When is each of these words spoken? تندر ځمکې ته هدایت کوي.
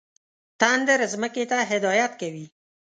تندر 0.59 0.99
ځمکې 1.13 1.43
ته 1.51 1.57
هدایت 1.71 2.11
کوي. 2.21 2.45